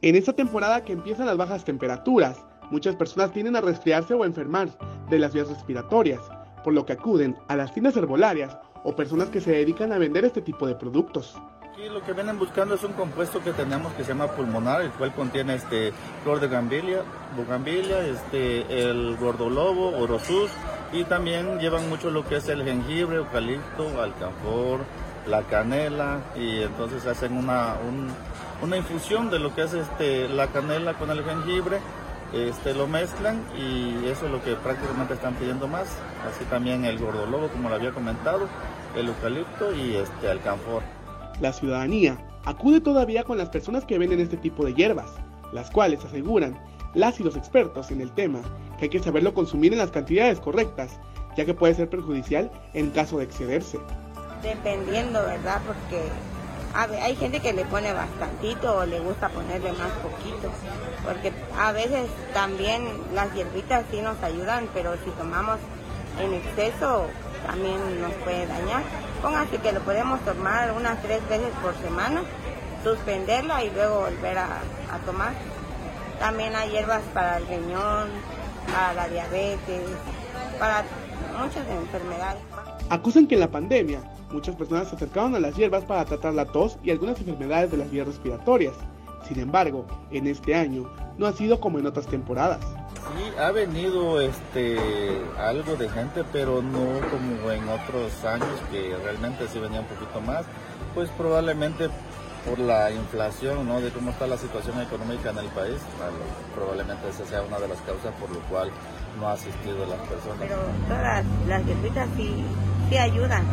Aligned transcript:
En 0.00 0.14
esta 0.14 0.32
temporada 0.32 0.84
que 0.84 0.92
empiezan 0.92 1.26
las 1.26 1.36
bajas 1.36 1.64
temperaturas, 1.64 2.44
muchas 2.70 2.94
personas 2.94 3.32
tienden 3.32 3.56
a 3.56 3.60
resfriarse 3.60 4.14
o 4.14 4.24
enfermar 4.24 4.68
de 5.10 5.18
las 5.18 5.34
vías 5.34 5.48
respiratorias, 5.48 6.20
por 6.62 6.72
lo 6.72 6.86
que 6.86 6.92
acuden 6.92 7.36
a 7.48 7.56
las 7.56 7.72
tiendas 7.72 7.96
herbolarias 7.96 8.56
o 8.84 8.94
personas 8.94 9.28
que 9.28 9.40
se 9.40 9.50
dedican 9.50 9.92
a 9.92 9.98
vender 9.98 10.24
este 10.24 10.40
tipo 10.40 10.68
de 10.68 10.76
productos. 10.76 11.36
Aquí 11.68 11.88
lo 11.88 12.00
que 12.04 12.12
vienen 12.12 12.38
buscando 12.38 12.76
es 12.76 12.84
un 12.84 12.92
compuesto 12.92 13.42
que 13.42 13.52
tenemos 13.52 13.92
que 13.94 14.04
se 14.04 14.10
llama 14.10 14.28
pulmonar, 14.28 14.82
el 14.82 14.92
cual 14.92 15.12
contiene 15.14 15.56
este 15.56 15.92
flor 16.22 16.38
de 16.38 16.46
gambilia, 16.46 17.02
bugambilia, 17.36 18.06
este 18.06 18.88
el 18.88 19.16
gordolobo, 19.16 19.98
orosus 19.98 20.52
y 20.92 21.02
también 21.04 21.58
llevan 21.58 21.88
mucho 21.88 22.12
lo 22.12 22.24
que 22.24 22.36
es 22.36 22.48
el 22.48 22.62
jengibre, 22.62 23.16
eucalipto, 23.16 24.00
alcanfor, 24.00 24.78
la 25.26 25.42
canela 25.42 26.20
y 26.36 26.62
entonces 26.62 27.04
hacen 27.04 27.36
una, 27.36 27.74
una 28.62 28.76
infusión 28.76 29.30
de 29.30 29.38
lo 29.38 29.54
que 29.54 29.62
es 29.62 29.74
este, 29.74 30.28
la 30.28 30.48
canela 30.48 30.94
con 30.94 31.10
el 31.10 31.22
jengibre, 31.24 31.78
este, 32.32 32.74
lo 32.74 32.86
mezclan 32.86 33.40
y 33.56 34.06
eso 34.06 34.26
es 34.26 34.32
lo 34.32 34.42
que 34.42 34.54
prácticamente 34.54 35.14
están 35.14 35.34
pidiendo 35.34 35.68
más. 35.68 35.88
Así 36.28 36.44
también 36.46 36.84
el 36.84 36.98
gordolobo, 36.98 37.48
como 37.48 37.68
lo 37.68 37.76
había 37.76 37.92
comentado, 37.92 38.48
el 38.96 39.08
eucalipto 39.08 39.74
y 39.74 39.96
este, 39.96 40.30
el 40.30 40.40
canfor. 40.40 40.82
La 41.40 41.52
ciudadanía 41.52 42.18
acude 42.44 42.80
todavía 42.80 43.24
con 43.24 43.38
las 43.38 43.48
personas 43.48 43.84
que 43.84 43.98
venden 43.98 44.20
este 44.20 44.36
tipo 44.36 44.64
de 44.64 44.74
hierbas, 44.74 45.10
las 45.52 45.70
cuales 45.70 46.04
aseguran 46.04 46.58
las 46.94 47.20
y 47.20 47.22
los 47.22 47.36
expertos 47.36 47.90
en 47.90 48.00
el 48.00 48.10
tema 48.12 48.40
que 48.78 48.84
hay 48.84 48.90
que 48.90 49.02
saberlo 49.02 49.34
consumir 49.34 49.72
en 49.72 49.78
las 49.78 49.90
cantidades 49.90 50.40
correctas, 50.40 50.98
ya 51.36 51.44
que 51.44 51.54
puede 51.54 51.74
ser 51.74 51.88
perjudicial 51.88 52.50
en 52.74 52.90
caso 52.90 53.18
de 53.18 53.24
excederse. 53.24 53.78
Dependiendo, 54.42 55.20
¿verdad? 55.22 55.60
Porque 55.66 56.02
hay 56.74 57.16
gente 57.16 57.40
que 57.40 57.52
le 57.52 57.64
pone 57.64 57.92
bastantito 57.92 58.78
o 58.78 58.86
le 58.86 59.00
gusta 59.00 59.28
ponerle 59.28 59.72
más 59.72 59.90
poquito, 60.02 60.50
porque 61.04 61.32
a 61.58 61.72
veces 61.72 62.08
también 62.34 62.86
las 63.14 63.32
hierbitas 63.34 63.84
sí 63.90 64.00
nos 64.00 64.22
ayudan, 64.22 64.68
pero 64.74 64.94
si 65.04 65.10
tomamos 65.12 65.58
en 66.20 66.34
exceso 66.34 67.06
también 67.46 68.00
nos 68.00 68.12
puede 68.24 68.46
dañar. 68.46 68.82
Póngase 69.22 69.58
que 69.58 69.72
lo 69.72 69.80
podemos 69.80 70.20
tomar 70.20 70.72
unas 70.72 71.00
tres 71.02 71.26
veces 71.28 71.50
por 71.62 71.74
semana, 71.78 72.22
suspenderla 72.84 73.64
y 73.64 73.70
luego 73.70 74.00
volver 74.00 74.38
a, 74.38 74.44
a 74.44 74.98
tomar. 75.04 75.32
También 76.20 76.54
hay 76.54 76.70
hierbas 76.70 77.02
para 77.14 77.38
el 77.38 77.46
riñón, 77.46 78.10
para 78.72 78.92
la 78.94 79.08
diabetes, 79.08 79.82
para 80.58 80.84
muchas 81.40 81.66
enfermedades. 81.68 82.42
Acusan 82.90 83.26
que 83.26 83.36
la 83.36 83.48
pandemia 83.48 84.00
muchas 84.32 84.56
personas 84.56 84.88
se 84.88 84.96
acercaron 84.96 85.34
a 85.34 85.40
las 85.40 85.56
hierbas 85.56 85.84
para 85.84 86.04
tratar 86.04 86.34
la 86.34 86.46
tos 86.46 86.78
y 86.82 86.90
algunas 86.90 87.18
enfermedades 87.20 87.70
de 87.70 87.76
las 87.78 87.90
vías 87.90 88.06
respiratorias. 88.06 88.74
Sin 89.26 89.40
embargo, 89.40 89.86
en 90.10 90.26
este 90.26 90.54
año 90.54 90.90
no 91.18 91.26
ha 91.26 91.32
sido 91.32 91.60
como 91.60 91.78
en 91.78 91.86
otras 91.86 92.06
temporadas. 92.06 92.60
Sí, 92.62 93.38
ha 93.38 93.50
venido 93.50 94.20
este 94.20 94.78
algo 95.38 95.76
de 95.76 95.88
gente, 95.88 96.24
pero 96.32 96.62
no 96.62 96.86
como 97.10 97.50
en 97.50 97.68
otros 97.68 98.24
años 98.24 98.48
que 98.70 98.94
realmente 99.02 99.46
sí 99.48 99.58
venía 99.58 99.80
un 99.80 99.86
poquito 99.86 100.20
más. 100.20 100.44
Pues 100.94 101.10
probablemente 101.10 101.88
por 102.48 102.58
la 102.58 102.90
inflación, 102.90 103.66
¿no? 103.66 103.80
De 103.80 103.90
cómo 103.90 104.10
está 104.10 104.26
la 104.26 104.38
situación 104.38 104.80
económica 104.80 105.30
en 105.30 105.38
el 105.38 105.46
país, 105.48 105.76
probablemente 106.54 107.08
esa 107.08 107.26
sea 107.26 107.42
una 107.42 107.58
de 107.58 107.68
las 107.68 107.80
causas 107.80 108.14
por 108.20 108.30
lo 108.30 108.40
cual 108.48 108.70
no 109.18 109.28
ha 109.28 109.32
asistido 109.32 109.84
las 109.86 109.98
personas. 110.08 110.38
Pero 110.40 110.56
todas 110.86 111.24
las 111.46 111.66
hierbitas 111.66 112.08
sí, 112.16 112.44
sí 112.88 112.96
ayudan. 112.96 113.44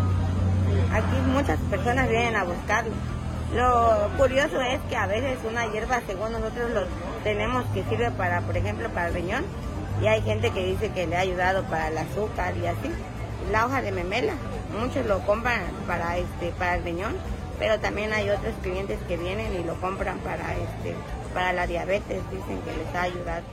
Aquí 0.91 1.15
muchas 1.31 1.59
personas 1.69 2.09
vienen 2.09 2.35
a 2.35 2.43
buscarlo. 2.43 2.91
Lo 3.55 4.09
curioso 4.17 4.59
es 4.61 4.79
que 4.89 4.95
a 4.95 5.07
veces 5.07 5.37
una 5.49 5.71
hierba, 5.71 6.01
según 6.07 6.31
nosotros 6.31 6.71
lo 6.71 6.81
tenemos, 7.23 7.65
que 7.73 7.83
sirve 7.83 8.11
para, 8.11 8.41
por 8.41 8.57
ejemplo, 8.57 8.89
para 8.89 9.07
el 9.07 9.13
riñón, 9.13 9.45
y 10.01 10.07
hay 10.07 10.21
gente 10.21 10.51
que 10.51 10.65
dice 10.65 10.89
que 10.89 11.07
le 11.07 11.15
ha 11.15 11.21
ayudado 11.21 11.63
para 11.63 11.87
el 11.87 11.97
azúcar 11.97 12.53
y 12.57 12.65
así. 12.65 12.91
La 13.51 13.65
hoja 13.65 13.81
de 13.81 13.91
memela, 13.91 14.33
muchos 14.79 15.05
lo 15.05 15.19
compran 15.19 15.61
para 15.87 16.17
este, 16.17 16.51
para 16.57 16.75
el 16.75 16.83
riñón, 16.83 17.15
pero 17.59 17.79
también 17.79 18.11
hay 18.11 18.29
otros 18.29 18.53
clientes 18.61 18.99
que 19.07 19.17
vienen 19.17 19.53
y 19.53 19.63
lo 19.63 19.75
compran 19.75 20.17
para 20.19 20.53
este, 20.53 20.95
para 21.33 21.53
la 21.53 21.67
diabetes, 21.67 22.21
dicen 22.31 22.59
que 22.61 22.75
les 22.75 22.95
ha 22.95 23.03
ayudado. 23.03 23.43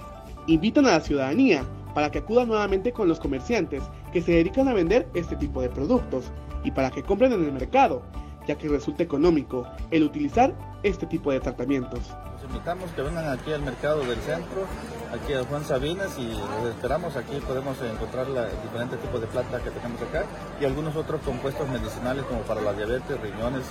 Invitan 0.47 0.87
a 0.87 0.93
la 0.93 1.01
ciudadanía 1.01 1.65
para 1.95 2.11
que 2.11 2.19
acuda 2.19 2.45
nuevamente 2.45 2.93
con 2.93 3.07
los 3.07 3.21
comerciantes 3.21 3.83
que 4.13 4.23
se 4.23 4.33
dedican 4.33 4.69
a 4.69 4.75
vender 4.75 5.09
este 5.15 5.37
tipo 5.37 5.63
de 5.63 5.69
productos 5.69 6.31
y 6.65 6.71
para 6.71 6.91
que 6.91 7.03
compren 7.03 7.33
en 7.33 7.45
el 7.45 7.53
mercado, 7.53 8.03
ya 8.47 8.57
que 8.57 8.69
resulta 8.69 9.03
económico 9.03 9.67
el 9.91 10.05
utilizar 10.05 10.55
este 10.83 11.07
tipo 11.07 11.33
de 11.33 11.41
tratamientos. 11.41 12.01
Los 12.35 12.45
invitamos 12.45 12.91
que 12.91 13.03
vengan 13.03 13.29
aquí 13.29 13.53
al 13.53 13.63
mercado 13.63 14.01
del 14.01 14.19
centro, 14.19 14.67
aquí 15.13 15.33
a 15.33 15.45
Juan 15.45 15.65
Sabines 15.65 16.19
y 16.19 16.29
los 16.29 16.75
esperamos 16.75 17.17
aquí 17.17 17.37
podemos 17.47 17.77
encontrar 17.83 18.29
la, 18.29 18.49
diferentes 18.63 19.01
tipos 19.01 19.21
de 19.21 19.27
plata 19.29 19.61
que 19.63 19.71
tenemos 19.71 20.01
acá 20.03 20.25
y 20.61 20.65
algunos 20.65 20.97
otros 20.97 21.21
compuestos 21.23 21.69
medicinales 21.69 22.25
como 22.25 22.41
para 22.43 22.61
la 22.61 22.73
diabetes, 22.73 23.21
riñones, 23.21 23.65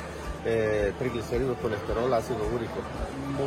eh, 0.46 0.94
triglicéridos, 0.98 1.58
colesterol, 1.58 2.12
ácido 2.14 2.40
úrico. 2.54 2.74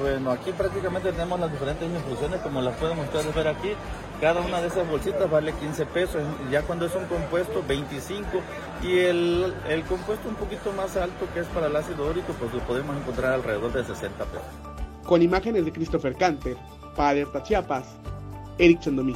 Bueno, 0.01 0.31
aquí 0.31 0.53
prácticamente 0.53 1.11
tenemos 1.13 1.41
las 1.41 1.51
diferentes 1.51 1.89
infusiones 1.89 2.41
como 2.41 2.61
las 2.61 2.77
pueden 2.77 2.99
ustedes 2.99 3.35
ver 3.35 3.49
aquí. 3.49 3.73
Cada 4.21 4.41
una 4.41 4.61
de 4.61 4.69
esas 4.69 4.89
bolsitas 4.89 5.29
vale 5.31 5.53
15 5.53 5.87
pesos, 5.87 6.23
ya 6.51 6.63
cuando 6.63 6.87
es 6.87 6.95
un 6.95 7.05
compuesto 7.07 7.63
25 7.67 8.29
y 8.83 8.99
el, 8.99 9.55
compuesto 9.89 10.29
un 10.29 10.37
poquito 10.37 10.73
más 10.73 10.97
alto 10.97 11.27
que 11.35 11.41
es 11.41 11.47
para 11.49 11.67
el 11.67 11.77
ácido 11.77 12.09
úrico 12.09 12.33
pues 12.39 12.53
lo 12.55 12.61
podemos 12.61 12.97
encontrar 12.97 13.35
alrededor 13.35 13.73
de 13.73 13.85
60 13.85 14.25
pesos. 14.25 14.47
Con 15.05 15.21
imágenes 15.21 15.65
de 15.65 15.73
Christopher 15.73 16.15
Canter, 16.15 16.57
para 16.97 17.11
Alerta 17.11 17.43
Chiapas, 17.43 17.87
Eric 18.57 18.81
Chandomí. 18.81 19.15